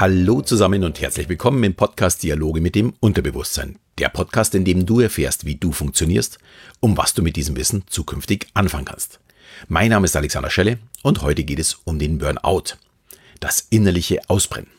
[0.00, 3.80] Hallo zusammen und herzlich willkommen im Podcast Dialoge mit dem Unterbewusstsein.
[3.98, 6.38] Der Podcast, in dem du erfährst, wie du funktionierst,
[6.78, 9.18] um was du mit diesem Wissen zukünftig anfangen kannst.
[9.66, 12.76] Mein Name ist Alexander Schelle und heute geht es um den Burnout.
[13.40, 14.70] Das innerliche Ausbrennen.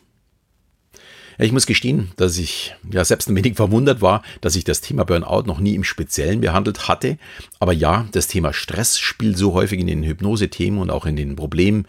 [1.41, 5.05] Ich muss gestehen, dass ich ja selbst ein wenig verwundert war, dass ich das Thema
[5.05, 7.17] Burnout noch nie im Speziellen behandelt hatte.
[7.59, 11.37] Aber ja, das Thema Stress spielt so häufig in den Hypnose-Themen und auch in den
[11.37, 11.85] Problemen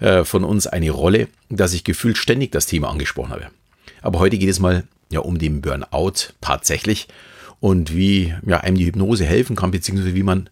[0.00, 3.46] äh, von uns eine Rolle, dass ich gefühlt ständig das Thema angesprochen habe.
[4.02, 7.08] Aber heute geht es mal ja um den Burnout tatsächlich
[7.58, 10.50] und wie ja, einem die Hypnose helfen kann, beziehungsweise wie man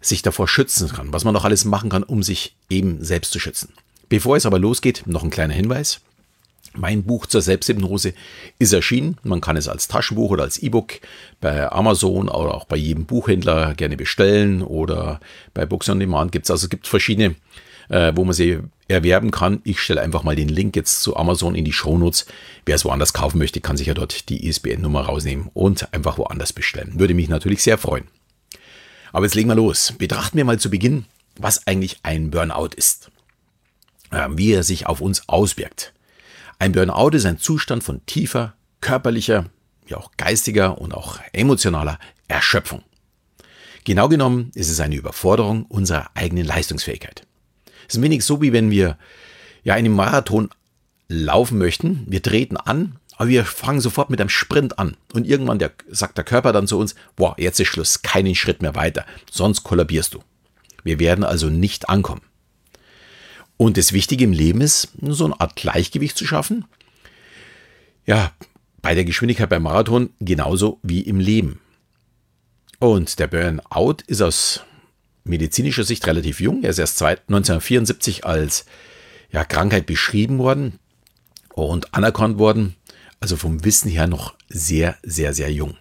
[0.00, 3.38] sich davor schützen kann, was man noch alles machen kann, um sich eben selbst zu
[3.38, 3.72] schützen.
[4.08, 6.00] Bevor es aber losgeht, noch ein kleiner Hinweis.
[6.76, 8.14] Mein Buch zur Selbsthypnose
[8.58, 9.16] ist erschienen.
[9.22, 10.94] Man kann es als Taschenbuch oder als E-Book
[11.40, 15.20] bei Amazon oder auch bei jedem Buchhändler gerne bestellen oder
[15.54, 16.50] bei Books on Demand gibt es.
[16.50, 17.36] Also es gibt verschiedene,
[17.88, 19.60] äh, wo man sie erwerben kann.
[19.64, 22.26] Ich stelle einfach mal den Link jetzt zu Amazon in die Shownotes.
[22.66, 26.52] Wer es woanders kaufen möchte, kann sich ja dort die ISBN-Nummer rausnehmen und einfach woanders
[26.52, 26.98] bestellen.
[26.98, 28.04] Würde mich natürlich sehr freuen.
[29.12, 29.94] Aber jetzt legen wir los.
[29.96, 31.04] Betrachten wir mal zu Beginn,
[31.38, 33.10] was eigentlich ein Burnout ist.
[34.10, 35.93] Äh, wie er sich auf uns auswirkt.
[36.58, 39.46] Ein Burnout ist ein Zustand von tiefer, körperlicher,
[39.86, 42.82] ja auch geistiger und auch emotionaler Erschöpfung.
[43.84, 47.26] Genau genommen ist es eine Überforderung unserer eigenen Leistungsfähigkeit.
[47.86, 48.96] Es ist ein wenig so, wie wenn wir
[49.62, 50.48] ja einen Marathon
[51.08, 52.04] laufen möchten.
[52.08, 54.96] Wir treten an, aber wir fangen sofort mit einem Sprint an.
[55.12, 58.62] Und irgendwann der, sagt der Körper dann zu uns, boah, jetzt ist Schluss, keinen Schritt
[58.62, 60.22] mehr weiter, sonst kollabierst du.
[60.82, 62.22] Wir werden also nicht ankommen.
[63.56, 66.64] Und das Wichtige im Leben ist, so eine Art Gleichgewicht zu schaffen.
[68.06, 68.32] Ja,
[68.82, 71.60] bei der Geschwindigkeit beim Marathon genauso wie im Leben.
[72.80, 74.60] Und der Burnout ist aus
[75.24, 76.62] medizinischer Sicht relativ jung.
[76.62, 78.66] Er ist erst 1974 als
[79.30, 80.78] ja, Krankheit beschrieben worden
[81.54, 82.76] und anerkannt worden.
[83.20, 85.76] Also vom Wissen her noch sehr, sehr, sehr jung.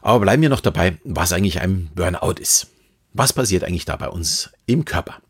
[0.00, 2.68] Aber bleiben wir noch dabei, was eigentlich ein Burnout ist.
[3.12, 5.20] Was passiert eigentlich da bei uns im Körper?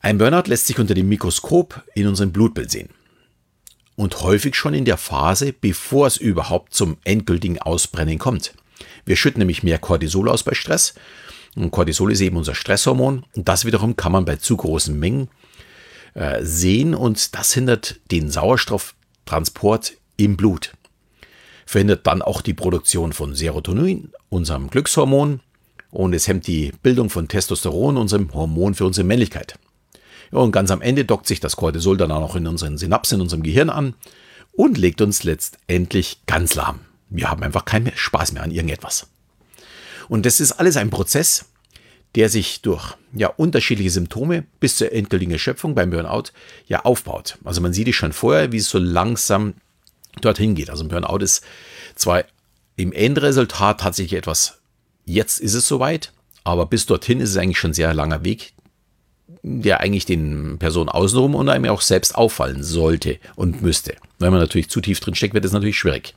[0.00, 2.90] Ein Burnout lässt sich unter dem Mikroskop in unserem Blutbild sehen.
[3.96, 8.54] Und häufig schon in der Phase, bevor es überhaupt zum endgültigen Ausbrennen kommt.
[9.04, 10.94] Wir schütten nämlich mehr Cortisol aus bei Stress.
[11.56, 13.24] Und Cortisol ist eben unser Stresshormon.
[13.34, 15.28] Und das wiederum kann man bei zu großen Mengen
[16.14, 20.72] äh, sehen und das hindert den Sauerstofftransport im Blut.
[21.66, 25.40] Verhindert dann auch die Produktion von Serotonin, unserem Glückshormon,
[25.90, 29.58] und es hemmt die Bildung von Testosteron, unserem Hormon für unsere Männlichkeit.
[30.32, 33.16] Ja, und ganz am Ende dockt sich das Cortisol dann auch noch in unseren Synapsen,
[33.16, 33.94] in unserem Gehirn an
[34.52, 36.80] und legt uns letztendlich ganz lahm.
[37.10, 39.08] Wir haben einfach keinen Spaß mehr an irgendetwas.
[40.08, 41.46] Und das ist alles ein Prozess,
[42.14, 46.30] der sich durch ja, unterschiedliche Symptome bis zur endgültigen Erschöpfung beim Burnout
[46.66, 47.38] ja aufbaut.
[47.44, 49.54] Also man sieht es schon vorher, wie es so langsam
[50.20, 50.70] dorthin geht.
[50.70, 51.42] Also ein Burnout ist
[51.94, 52.24] zwar
[52.76, 54.58] im Endresultat tatsächlich etwas,
[55.04, 56.12] jetzt ist es soweit,
[56.44, 58.52] aber bis dorthin ist es eigentlich schon ein sehr langer Weg,
[59.42, 63.94] der eigentlich den Personen außenrum und einem auch selbst auffallen sollte und müsste.
[64.18, 66.14] Wenn man natürlich zu tief drin steckt, wird es natürlich schwierig.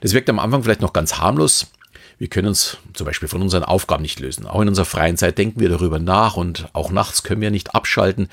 [0.00, 1.70] Das wirkt am Anfang vielleicht noch ganz harmlos.
[2.18, 4.46] Wir können uns zum Beispiel von unseren Aufgaben nicht lösen.
[4.46, 7.74] Auch in unserer freien Zeit denken wir darüber nach und auch nachts können wir nicht
[7.74, 8.28] abschalten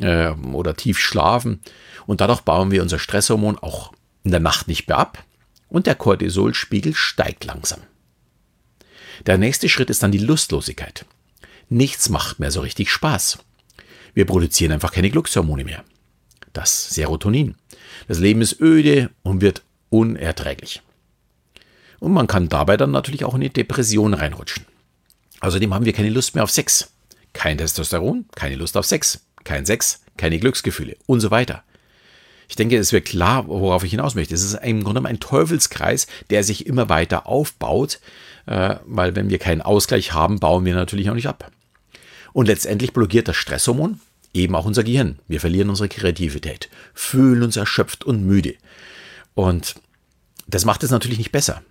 [0.00, 1.60] äh, oder tief schlafen.
[2.06, 3.92] Und dadurch bauen wir unser Stresshormon auch
[4.24, 5.24] in der Nacht nicht mehr ab
[5.68, 7.80] und der Cortisolspiegel steigt langsam.
[9.26, 11.04] Der nächste Schritt ist dann die Lustlosigkeit.
[11.70, 13.38] Nichts macht mehr so richtig Spaß.
[14.12, 15.84] Wir produzieren einfach keine Glückshormone mehr.
[16.52, 17.54] Das Serotonin.
[18.08, 20.82] Das Leben ist öde und wird unerträglich.
[22.00, 24.64] Und man kann dabei dann natürlich auch in die Depression reinrutschen.
[25.38, 26.90] Außerdem haben wir keine Lust mehr auf Sex.
[27.32, 29.20] Kein Testosteron, keine Lust auf Sex.
[29.44, 31.62] Kein Sex, keine Glücksgefühle und so weiter.
[32.48, 34.34] Ich denke, es wird klar, worauf ich hinaus möchte.
[34.34, 38.00] Es ist im Grunde ein Teufelskreis, der sich immer weiter aufbaut,
[38.46, 41.52] äh, weil wenn wir keinen Ausgleich haben, bauen wir natürlich auch nicht ab.
[42.32, 44.00] Und letztendlich blockiert das Stresshormon
[44.32, 45.18] eben auch unser Gehirn.
[45.28, 48.54] Wir verlieren unsere Kreativität, fühlen uns erschöpft und müde.
[49.34, 49.74] Und
[50.46, 51.62] das macht es natürlich nicht besser.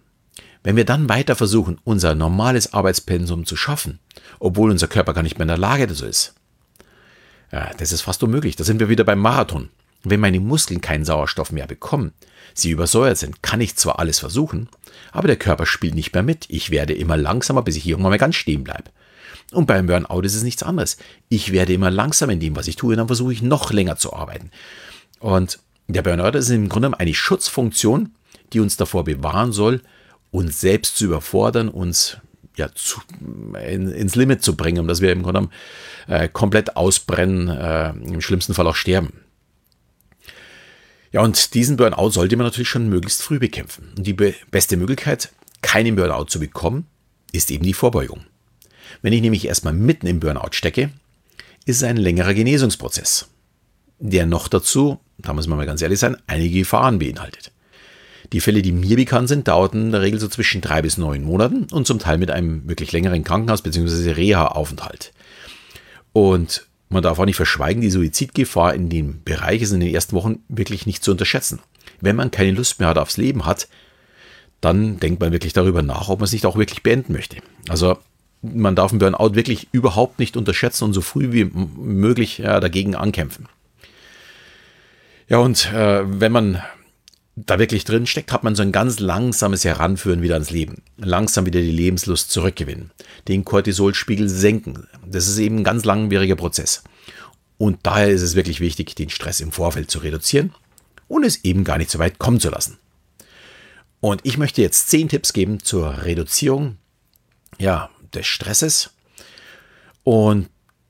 [0.64, 4.00] Wenn wir dann weiter versuchen, unser normales Arbeitspensum zu schaffen,
[4.40, 6.34] obwohl unser Körper gar nicht mehr in der Lage dazu ist,
[7.52, 8.56] ja, das ist fast unmöglich.
[8.56, 9.70] Da sind wir wieder beim Marathon.
[10.04, 12.14] Wenn meine Muskeln keinen Sauerstoff mehr bekommen,
[12.54, 14.70] sie übersäuert sind, kann ich zwar alles versuchen,
[15.12, 16.46] aber der Körper spielt nicht mehr mit.
[16.50, 18.92] Ich werde immer langsamer, bis ich irgendwann mal ganz stehen bleibe.
[19.52, 20.98] Und beim Burnout ist es nichts anderes.
[21.28, 24.14] Ich werde immer langsamer in dem, was ich tue, dann versuche ich noch länger zu
[24.14, 24.52] arbeiten.
[25.20, 28.14] Und der Burnout ist im Grunde eine Schutzfunktion,
[28.54, 29.82] die uns davor bewahren soll,
[30.32, 32.18] uns selbst zu überfordern, uns
[32.56, 35.50] ja, zu, in, ins Limit zu bringen, um dass wir im Grunde
[36.08, 39.14] äh, komplett ausbrennen, äh, im schlimmsten Fall auch sterben.
[41.12, 43.94] Ja, und diesen Burnout sollte man natürlich schon möglichst früh bekämpfen.
[43.98, 45.32] Und die be beste Möglichkeit,
[45.62, 46.86] keinen Burnout zu bekommen,
[47.32, 48.26] ist eben die Vorbeugung.
[49.02, 50.92] Wenn ich nämlich erstmal mitten im Burnout stecke,
[51.66, 53.28] ist es ein längerer Genesungsprozess,
[54.00, 57.52] der noch dazu, da muss man mal ganz ehrlich sein, einige Gefahren beinhaltet.
[58.32, 61.24] Die Fälle, die mir bekannt sind, dauerten in der Regel so zwischen drei bis neun
[61.24, 64.12] Monaten und zum Teil mit einem wirklich längeren Krankenhaus- bzw.
[64.12, 65.14] Reha-Aufenthalt.
[66.14, 70.16] Und man darf auch nicht verschweigen, die Suizidgefahr in dem Bereich ist in den ersten
[70.16, 71.60] Wochen wirklich nicht zu unterschätzen.
[72.02, 73.68] Wenn man keine Lust mehr hat aufs Leben hat,
[74.62, 77.38] dann denkt man wirklich darüber nach, ob man es nicht auch wirklich beenden möchte.
[77.68, 77.98] Also
[78.42, 82.96] man darf einen Burnout wirklich überhaupt nicht unterschätzen und so früh wie möglich ja, dagegen
[82.96, 83.48] ankämpfen.
[85.28, 86.62] Ja, und äh, wenn man
[87.36, 90.82] da wirklich drin steckt, hat man so ein ganz langsames Heranführen wieder ans Leben.
[90.98, 92.92] Langsam wieder die Lebenslust zurückgewinnen.
[93.28, 94.88] Den Cortisolspiegel senken.
[95.06, 96.84] Das ist eben ein ganz langwieriger Prozess.
[97.58, 100.54] Und daher ist es wirklich wichtig, den Stress im Vorfeld zu reduzieren
[101.08, 102.78] und es eben gar nicht so weit kommen zu lassen.
[104.02, 106.78] Und ich möchte jetzt zehn Tipps geben zur Reduzierung
[107.58, 108.92] ja, des Stresses.
[110.04, 110.50] Und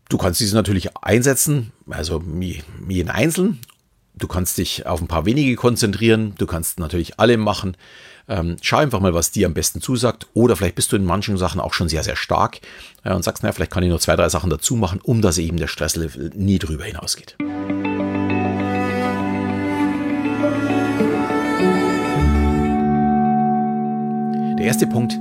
[0.10, 2.24] du kannst diese natürlich einsetzen, also
[2.88, 3.60] jeden einzeln
[4.20, 6.34] Du kannst dich auf ein paar wenige konzentrieren.
[6.38, 7.78] Du kannst natürlich alle machen.
[8.28, 10.28] Ähm, schau einfach mal, was dir am besten zusagt.
[10.34, 12.60] Oder vielleicht bist du in manchen Sachen auch schon sehr, sehr stark
[13.06, 15.38] äh, und sagst, naja, vielleicht kann ich nur zwei, drei Sachen dazu machen, um dass
[15.38, 17.38] eben der Stresslevel nie drüber hinausgeht.
[24.60, 25.18] Der erste Punkt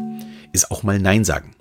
[0.52, 1.54] ist auch mal Nein sagen.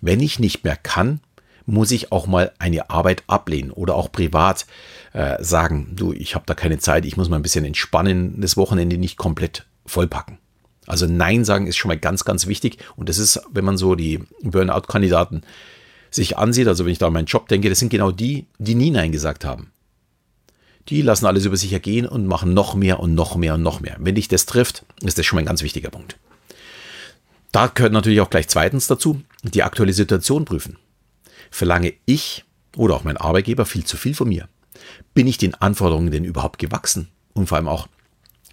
[0.00, 1.20] Wenn ich nicht mehr kann,
[1.66, 4.66] muss ich auch mal eine Arbeit ablehnen oder auch privat
[5.12, 8.56] äh, sagen, du, ich habe da keine Zeit, ich muss mal ein bisschen entspannen, das
[8.56, 10.38] Wochenende nicht komplett vollpacken.
[10.86, 12.78] Also Nein sagen ist schon mal ganz, ganz wichtig.
[12.96, 15.42] Und das ist, wenn man so die Burnout-Kandidaten
[16.10, 18.74] sich ansieht, also wenn ich da an meinen Job denke, das sind genau die, die
[18.74, 19.70] nie Nein gesagt haben.
[20.88, 23.80] Die lassen alles über sich ergehen und machen noch mehr und noch mehr und noch
[23.80, 23.96] mehr.
[23.98, 26.16] Wenn dich das trifft, ist das schon mal ein ganz wichtiger Punkt.
[27.52, 30.78] Da gehört natürlich auch gleich zweitens dazu, die aktuelle Situation prüfen.
[31.50, 32.44] Verlange ich
[32.76, 34.48] oder auch mein Arbeitgeber viel zu viel von mir?
[35.14, 37.08] Bin ich den Anforderungen denn überhaupt gewachsen?
[37.34, 37.88] Und vor allem auch,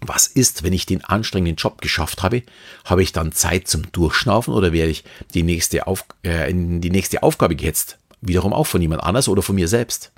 [0.02, 2.44] was ist, wenn ich den anstrengenden Job geschafft habe?
[2.84, 5.04] Habe ich dann Zeit zum Durchschnaufen oder werde ich
[5.34, 7.98] die nächste Auf, äh, in die nächste Aufgabe gehetzt?
[8.22, 10.12] Wiederum auch von jemand anders oder von mir selbst?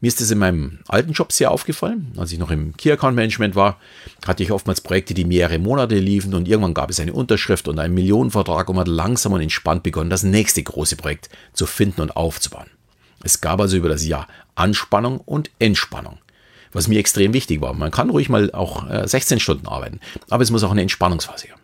[0.00, 2.12] Mir ist es in meinem alten Job sehr aufgefallen.
[2.16, 3.78] Als ich noch im Key Account Management war,
[4.26, 7.78] hatte ich oftmals Projekte, die mehrere Monate liefen und irgendwann gab es eine Unterschrift und
[7.78, 12.02] einen Millionenvertrag und man hat langsam und entspannt begonnen, das nächste große Projekt zu finden
[12.02, 12.66] und aufzubauen.
[13.22, 16.18] Es gab also über das Jahr Anspannung und Entspannung,
[16.72, 17.72] was mir extrem wichtig war.
[17.72, 21.48] Man kann ruhig mal auch 16 äh, Stunden arbeiten, aber es muss auch eine Entspannungsphase
[21.50, 21.60] haben.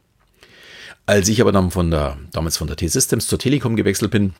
[1.04, 4.34] Als ich aber dann von der, damals von der T-Systems zur Telekom gewechselt bin,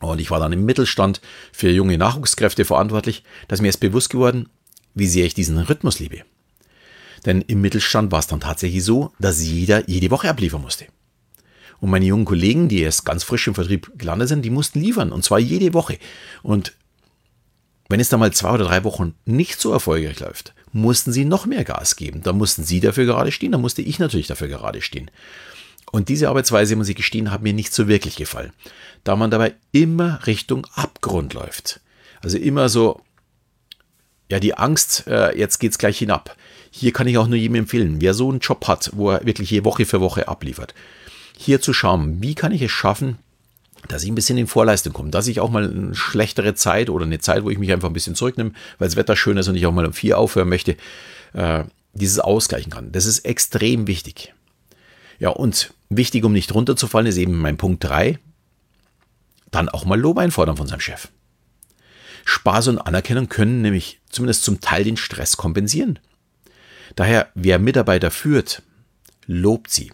[0.00, 1.20] und ich war dann im Mittelstand
[1.52, 4.48] für junge Nachwuchskräfte verantwortlich, dass mir ist bewusst geworden,
[4.94, 6.22] wie sehr ich diesen Rhythmus liebe.
[7.26, 10.86] Denn im Mittelstand war es dann tatsächlich so, dass jeder jede Woche abliefern musste.
[11.80, 15.12] Und meine jungen Kollegen, die erst ganz frisch im Vertrieb gelandet sind, die mussten liefern.
[15.12, 15.98] Und zwar jede Woche.
[16.42, 16.74] Und
[17.88, 21.46] wenn es dann mal zwei oder drei Wochen nicht so erfolgreich läuft, mussten sie noch
[21.46, 22.22] mehr Gas geben.
[22.22, 25.10] Da mussten sie dafür gerade stehen, da musste ich natürlich dafür gerade stehen.
[25.90, 28.52] Und diese Arbeitsweise, muss ich gestehen, hat mir nicht so wirklich gefallen,
[29.04, 31.80] da man dabei immer Richtung Abgrund läuft.
[32.20, 33.00] Also immer so,
[34.30, 36.36] ja, die Angst, äh, jetzt geht's gleich hinab.
[36.70, 39.48] Hier kann ich auch nur jedem empfehlen, wer so einen Job hat, wo er wirklich
[39.48, 40.74] hier Woche für Woche abliefert,
[41.36, 43.18] hier zu schauen, wie kann ich es schaffen,
[43.86, 47.06] dass ich ein bisschen in Vorleistung komme, dass ich auch mal eine schlechtere Zeit oder
[47.06, 49.54] eine Zeit, wo ich mich einfach ein bisschen zurücknehme, weil das Wetter schön ist und
[49.54, 50.76] ich auch mal um vier aufhören möchte,
[51.32, 52.92] äh, dieses ausgleichen kann.
[52.92, 54.34] Das ist extrem wichtig.
[55.18, 58.18] Ja, und wichtig, um nicht runterzufallen, ist eben mein Punkt 3.
[59.50, 61.08] Dann auch mal Lob einfordern von seinem Chef.
[62.24, 65.98] Spaß und Anerkennung können nämlich zumindest zum Teil den Stress kompensieren.
[66.94, 68.62] Daher, wer Mitarbeiter führt,
[69.26, 69.92] lobt sie.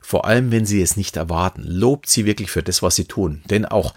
[0.00, 1.64] Vor allem, wenn sie es nicht erwarten.
[1.64, 3.42] Lobt sie wirklich für das, was sie tun.
[3.50, 3.94] Denn auch,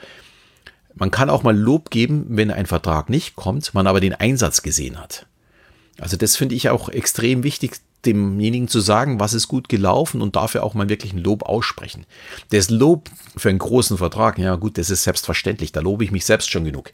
[0.95, 4.63] man kann auch mal Lob geben, wenn ein Vertrag nicht kommt, man aber den Einsatz
[4.63, 5.27] gesehen hat.
[5.99, 10.35] Also das finde ich auch extrem wichtig, demjenigen zu sagen, was ist gut gelaufen und
[10.35, 12.05] dafür auch mal wirklich ein Lob aussprechen.
[12.51, 16.25] Das Lob für einen großen Vertrag, ja gut, das ist selbstverständlich, da lobe ich mich
[16.25, 16.91] selbst schon genug.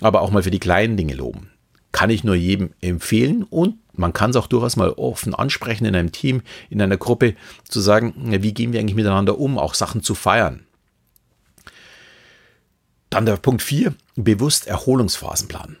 [0.00, 1.50] Aber auch mal für die kleinen Dinge loben.
[1.92, 5.94] Kann ich nur jedem empfehlen und man kann es auch durchaus mal offen ansprechen in
[5.94, 7.34] einem Team, in einer Gruppe,
[7.68, 10.66] zu sagen, wie gehen wir eigentlich miteinander um, auch Sachen zu feiern.
[13.10, 15.76] Dann der Punkt 4, bewusst Erholungsphasen planen.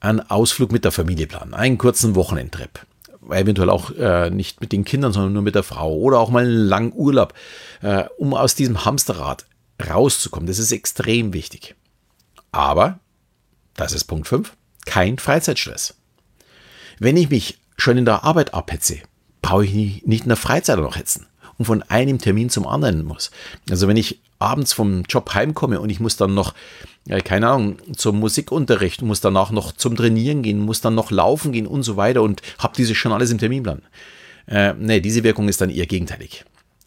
[0.00, 2.86] Ein Ausflug mit der Familie planen, einen kurzen Wochenendtrip
[3.28, 6.44] eventuell auch äh, nicht mit den Kindern, sondern nur mit der Frau oder auch mal
[6.44, 7.34] einen langen Urlaub,
[7.82, 9.46] äh, um aus diesem Hamsterrad
[9.88, 10.46] rauszukommen.
[10.46, 11.74] Das ist extrem wichtig.
[12.52, 12.98] Aber,
[13.74, 14.52] das ist Punkt 5,
[14.86, 15.94] kein Freizeitstress.
[16.98, 18.98] Wenn ich mich schon in der Arbeit abhetze,
[19.42, 21.26] brauche ich nicht in der Freizeit noch hetzen
[21.60, 23.30] und von einem Termin zum anderen muss.
[23.68, 26.54] Also wenn ich abends vom Job heimkomme und ich muss dann noch,
[27.24, 31.66] keine Ahnung, zum Musikunterricht, muss danach noch zum Trainieren gehen, muss dann noch laufen gehen
[31.66, 33.82] und so weiter und habe dieses schon alles im Terminplan.
[34.46, 36.46] Äh, nee, diese Wirkung ist dann eher gegenteilig.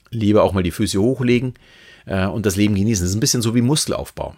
[0.10, 1.53] Lieber auch mal die Füße hochlegen
[2.08, 3.03] äh, und das Leben genießen.
[3.03, 4.36] Das ist ein bisschen so wie Muskelaufbau.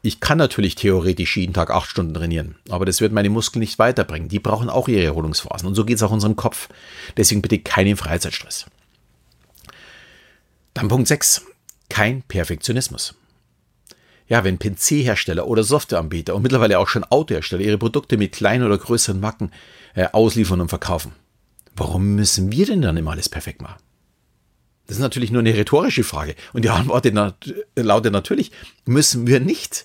[0.00, 3.78] Ich kann natürlich theoretisch jeden Tag acht Stunden trainieren, aber das wird meine Muskeln nicht
[3.78, 4.30] weiterbringen.
[4.30, 6.70] Die brauchen auch ihre Erholungsphasen und so geht es auch unserem Kopf.
[7.18, 8.64] Deswegen bitte keinen Freizeitstress.
[10.80, 11.42] Dann Punkt 6.
[11.90, 13.14] Kein Perfektionismus.
[14.28, 18.78] Ja, wenn PC-Hersteller oder Softwareanbieter und mittlerweile auch schon Autohersteller ihre Produkte mit kleinen oder
[18.78, 19.52] größeren Macken
[19.94, 21.12] äh, ausliefern und verkaufen,
[21.76, 23.82] warum müssen wir denn dann immer alles perfekt machen?
[24.86, 26.34] Das ist natürlich nur eine rhetorische Frage.
[26.54, 27.06] Und die Antwort
[27.76, 28.50] lautet natürlich,
[28.86, 29.84] müssen wir nicht.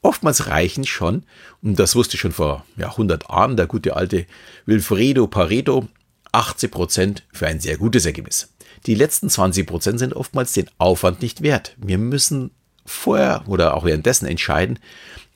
[0.00, 1.24] Oftmals reichen schon,
[1.60, 4.26] und das wusste schon vor ja, 100 Jahren der gute alte
[4.64, 5.88] Wilfredo Pareto,
[6.30, 8.53] 80 Prozent für ein sehr gutes Ergebnis.
[8.86, 11.74] Die letzten 20 Prozent sind oftmals den Aufwand nicht wert.
[11.78, 12.50] Wir müssen
[12.84, 14.78] vorher oder auch währenddessen entscheiden,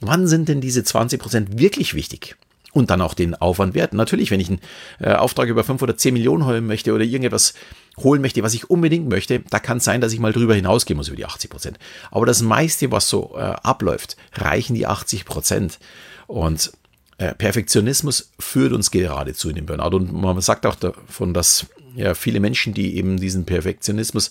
[0.00, 2.36] wann sind denn diese 20 Prozent wirklich wichtig?
[2.74, 3.94] Und dann auch den Aufwand wert.
[3.94, 4.60] Natürlich, wenn ich einen
[5.00, 7.54] äh, Auftrag über 5 oder 10 Millionen holen möchte oder irgendetwas
[7.96, 10.96] holen möchte, was ich unbedingt möchte, da kann es sein, dass ich mal drüber hinausgehen
[10.96, 11.78] muss über die 80 Prozent.
[12.10, 15.78] Aber das meiste, was so äh, abläuft, reichen die 80 Prozent.
[16.26, 16.72] Und
[17.16, 19.96] äh, Perfektionismus führt uns geradezu in den Burnout.
[19.96, 24.30] Und man sagt auch davon, dass ja, viele Menschen, die eben diesen Perfektionismus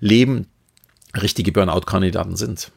[0.00, 0.46] leben,
[1.20, 2.72] richtige Burnout-Kandidaten sind.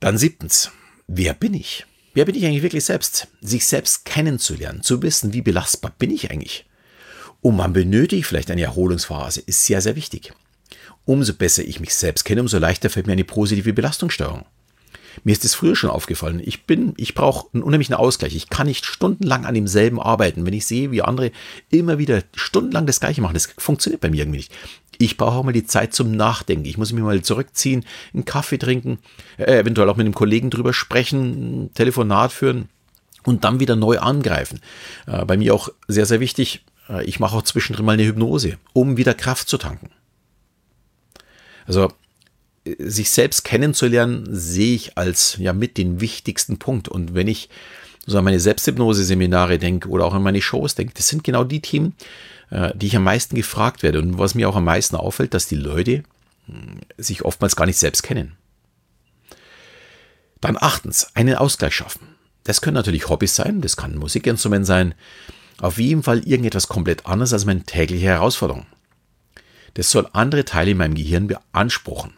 [0.00, 0.70] Dann siebtens,
[1.06, 1.86] wer bin ich?
[2.14, 3.28] Wer bin ich eigentlich wirklich selbst?
[3.40, 6.66] Sich selbst kennenzulernen, zu wissen, wie belastbar bin ich eigentlich?
[7.40, 10.32] Und man benötigt vielleicht eine Erholungsphase, ist sehr, sehr wichtig.
[11.04, 14.44] Umso besser ich mich selbst kenne, umso leichter fällt mir eine positive Belastungssteuerung.
[15.24, 16.40] Mir ist es früher schon aufgefallen.
[16.44, 18.34] Ich bin, ich brauche einen unheimlichen Ausgleich.
[18.34, 20.46] Ich kann nicht stundenlang an demselben arbeiten.
[20.46, 21.30] Wenn ich sehe, wie andere
[21.70, 24.52] immer wieder stundenlang das Gleiche machen, das funktioniert bei mir irgendwie nicht.
[24.98, 26.64] Ich brauche auch mal die Zeit zum Nachdenken.
[26.66, 28.98] Ich muss mich mal zurückziehen, einen Kaffee trinken,
[29.36, 32.68] äh, eventuell auch mit einem Kollegen drüber sprechen, ein Telefonat führen
[33.24, 34.60] und dann wieder neu angreifen.
[35.06, 36.64] Äh, bei mir auch sehr, sehr wichtig.
[36.88, 39.90] Äh, ich mache auch zwischendrin mal eine Hypnose, um wieder Kraft zu tanken.
[41.66, 41.92] Also
[42.64, 46.88] sich selbst kennenzulernen, sehe ich als ja mit den wichtigsten Punkt.
[46.88, 47.48] Und wenn ich
[48.06, 51.60] so an meine Selbsthypnose-Seminare denke oder auch an meine Shows denke, das sind genau die
[51.60, 51.94] Themen,
[52.50, 54.00] äh, die ich am meisten gefragt werde.
[54.00, 56.04] Und was mir auch am meisten auffällt, dass die Leute
[56.46, 58.36] hm, sich oftmals gar nicht selbst kennen.
[60.40, 62.08] Dann achtens, einen Ausgleich schaffen.
[62.44, 64.94] Das können natürlich Hobbys sein, das kann ein Musikinstrument sein.
[65.60, 68.66] Auf jeden Fall irgendetwas komplett anderes als meine tägliche Herausforderung.
[69.74, 72.14] Das soll andere Teile in meinem Gehirn beanspruchen.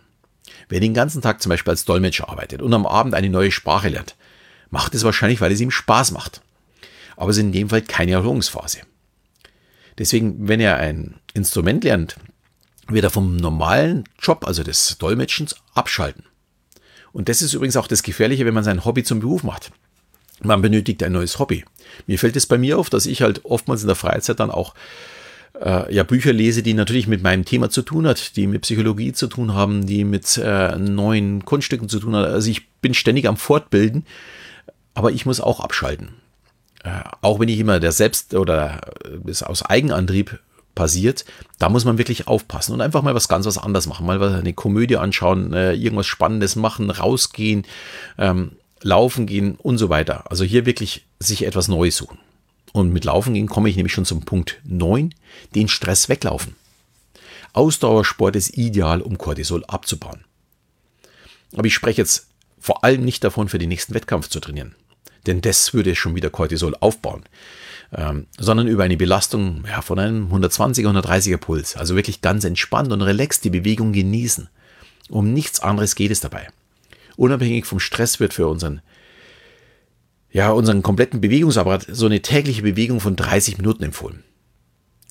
[0.68, 3.88] Wer den ganzen Tag zum Beispiel als Dolmetscher arbeitet und am Abend eine neue Sprache
[3.88, 4.16] lernt,
[4.71, 6.42] macht es wahrscheinlich, weil es ihm Spaß macht.
[7.16, 8.80] Aber es ist in dem Fall keine Erholungsphase.
[9.99, 12.16] Deswegen, wenn er ein Instrument lernt,
[12.88, 16.25] wird er vom normalen Job, also des Dolmetschens, abschalten.
[17.12, 19.71] Und das ist übrigens auch das Gefährliche, wenn man sein Hobby zum Beruf macht.
[20.42, 21.64] Man benötigt ein neues Hobby.
[22.06, 24.75] Mir fällt es bei mir auf, dass ich halt oftmals in der Freizeit dann auch
[25.61, 29.12] äh, ja, Bücher lese, die natürlich mit meinem Thema zu tun hat, die mit Psychologie
[29.12, 32.25] zu tun haben, die mit äh, neuen Kunststücken zu tun haben.
[32.25, 34.06] Also ich bin ständig am Fortbilden,
[34.94, 36.14] aber ich muss auch abschalten.
[36.82, 38.80] Äh, auch wenn ich immer der Selbst- oder
[39.26, 40.38] es aus Eigenantrieb
[40.75, 41.25] passiert,
[41.58, 44.52] da muss man wirklich aufpassen und einfach mal was ganz was anderes machen, mal eine
[44.52, 47.64] Komödie anschauen, äh, irgendwas Spannendes machen, rausgehen,
[48.18, 50.30] ähm, laufen gehen und so weiter.
[50.30, 52.18] Also hier wirklich sich etwas Neues suchen.
[52.75, 55.14] Und mit Laufen gehen komme ich nämlich schon zum Punkt 9,
[55.54, 56.57] den Stress weglaufen.
[57.52, 60.25] Ausdauersport ist ideal, um Cortisol abzubauen.
[61.54, 62.26] Aber ich spreche jetzt
[62.59, 64.75] vor allem nicht davon, für den nächsten Wettkampf zu trainieren.
[65.25, 67.23] Denn das würde schon wieder Cortisol aufbauen.
[67.93, 71.76] Ähm, sondern über eine Belastung ja, von einem 120er, 130er Puls.
[71.76, 74.49] Also wirklich ganz entspannt und relaxed die Bewegung genießen.
[75.11, 76.49] Um nichts anderes geht es dabei.
[77.14, 78.83] Unabhängig vom Stress wird für unseren
[80.35, 84.25] ja, unseren kompletten Bewegungsapparat so eine tägliche Bewegung von 30 Minuten empfohlen.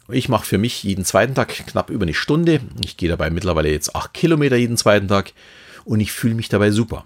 [0.09, 2.59] Ich mache für mich jeden zweiten Tag knapp über eine Stunde.
[2.83, 5.31] Ich gehe dabei mittlerweile jetzt 8 Kilometer jeden zweiten Tag
[5.85, 7.05] und ich fühle mich dabei super.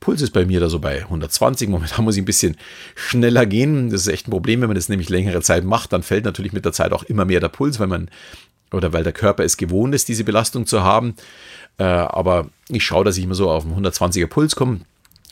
[0.00, 1.68] Puls ist bei mir da so bei 120.
[1.68, 2.56] Momentan muss ich ein bisschen
[2.96, 3.88] schneller gehen.
[3.88, 5.92] Das ist echt ein Problem, wenn man das nämlich längere Zeit macht.
[5.92, 8.10] Dann fällt natürlich mit der Zeit auch immer mehr der Puls, weil man
[8.72, 11.14] oder weil der Körper es gewohnt ist, diese Belastung zu haben.
[11.78, 14.80] Äh, aber ich schaue, dass ich immer so auf einen 120er Puls komme,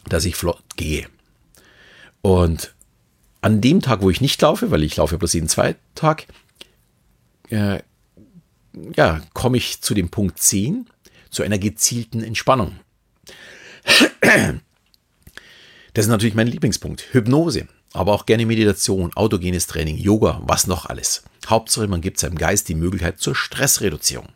[0.08, 1.08] dass ich flott gehe.
[2.22, 2.74] Und
[3.40, 6.26] an dem Tag, wo ich nicht laufe, weil ich laufe bloß jeden zweiten Tag,
[7.50, 7.80] äh,
[8.96, 10.86] ja, komme ich zu dem Punkt 10,
[11.30, 12.76] zu einer gezielten Entspannung.
[15.94, 17.12] Das ist natürlich mein Lieblingspunkt.
[17.12, 17.68] Hypnose.
[17.92, 21.24] aber auch gerne Meditation, autogenes Training, Yoga, was noch alles.
[21.46, 24.28] Hauptsache, man gibt seinem Geist die Möglichkeit zur Stressreduzierung.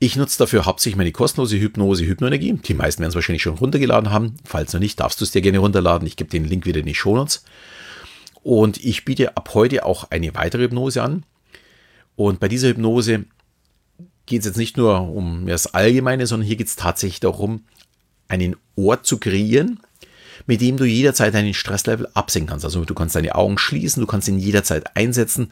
[0.00, 2.52] Ich nutze dafür hauptsächlich meine kostenlose Hypnose Hypnoenergie.
[2.52, 4.36] Die meisten werden es wahrscheinlich schon runtergeladen haben.
[4.44, 6.06] Falls noch nicht, darfst du es dir gerne runterladen.
[6.06, 7.42] Ich gebe den Link wieder in die Shownotes.
[8.44, 11.24] Und ich biete ab heute auch eine weitere Hypnose an.
[12.14, 13.24] Und bei dieser Hypnose
[14.26, 17.64] geht es jetzt nicht nur um das Allgemeine, sondern hier geht es tatsächlich darum,
[18.28, 19.80] einen Ort zu kreieren,
[20.46, 22.64] mit dem du jederzeit deinen Stresslevel absenken kannst.
[22.64, 25.50] Also du kannst deine Augen schließen, du kannst ihn jederzeit einsetzen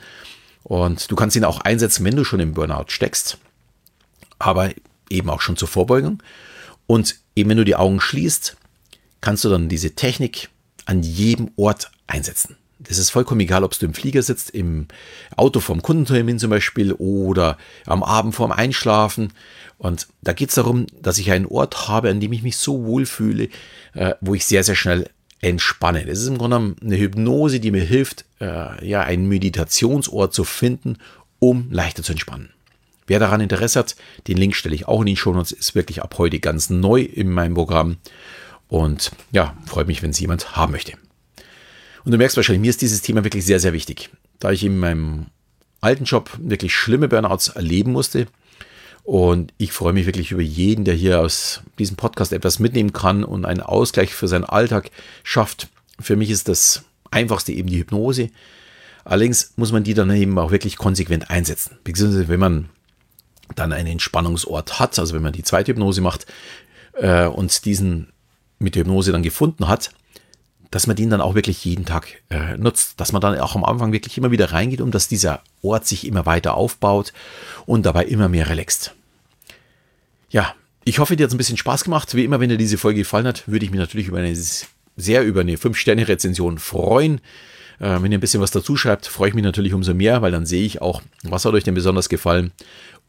[0.63, 3.39] und du kannst ihn auch einsetzen, wenn du schon im Burnout steckst,
[4.39, 4.71] aber
[5.11, 6.23] eben auch schon zur Vorbeugung.
[6.87, 8.57] Und eben wenn du die Augen schließt,
[9.21, 10.51] kannst du dann diese Technik
[10.85, 12.57] an jedem Ort einsetzen.
[12.79, 14.87] Das ist vollkommen egal, ob du im Flieger sitzt, im
[15.35, 19.33] Auto vom Kundentermin zum Beispiel oder am Abend vorm Einschlafen.
[19.79, 22.85] Und da geht es darum, dass ich einen Ort habe, an dem ich mich so
[22.85, 23.49] wohl fühle,
[23.95, 25.09] äh, wo ich sehr, sehr schnell
[25.41, 26.05] entspanne.
[26.05, 30.99] Das ist im Grunde eine Hypnose, die mir hilft, äh, ja, einen Meditationsort zu finden,
[31.39, 32.51] um leichter zu entspannen.
[33.07, 33.97] Wer daran Interesse hat,
[34.27, 37.01] den Link stelle ich auch in die Show Notes, ist wirklich ab heute ganz neu
[37.01, 37.97] in meinem Programm.
[38.69, 40.93] Und ja, freut mich, wenn es jemand haben möchte.
[42.05, 44.11] Und du merkst wahrscheinlich, mir ist dieses Thema wirklich sehr, sehr wichtig.
[44.39, 45.27] Da ich in meinem
[45.81, 48.27] alten Job wirklich schlimme Burnouts erleben musste.
[49.03, 53.23] Und ich freue mich wirklich über jeden, der hier aus diesem Podcast etwas mitnehmen kann
[53.23, 54.91] und einen Ausgleich für seinen Alltag
[55.23, 55.69] schafft.
[56.01, 56.83] Für mich ist das
[57.13, 58.31] einfachste eben die Hypnose.
[59.05, 61.79] Allerdings muss man die dann eben auch wirklich konsequent einsetzen.
[61.85, 62.69] Beziehungsweise wenn man
[63.55, 66.27] dann einen Entspannungsort hat, also wenn man die zweite Hypnose macht
[66.95, 68.09] äh, und diesen
[68.59, 69.91] mit der Hypnose dann gefunden hat,
[70.71, 73.65] dass man den dann auch wirklich jeden Tag äh, nutzt, dass man dann auch am
[73.65, 77.13] Anfang wirklich immer wieder reingeht und dass dieser Ort sich immer weiter aufbaut
[77.67, 78.95] und dabei immer mehr relaxt.
[80.31, 80.55] Ja,
[80.85, 82.15] ich hoffe, dir hat es ein bisschen Spaß gemacht.
[82.15, 84.37] Wie immer, wenn dir diese Folge gefallen hat, würde ich mich natürlich über eine,
[84.97, 87.21] sehr über eine 5-Sterne-Rezension freuen.
[87.79, 90.33] Äh, wenn ihr ein bisschen was dazu schreibt, freue ich mich natürlich umso mehr, weil
[90.33, 92.53] dann sehe ich auch, was hat euch denn besonders gefallen.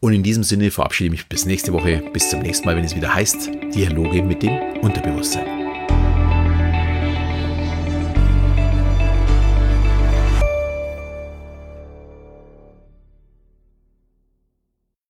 [0.00, 2.02] Und in diesem Sinne verabschiede ich mich bis nächste Woche.
[2.12, 5.57] Bis zum nächsten Mal, wenn es wieder heißt, Dialoge mit dem Unterbewusstsein.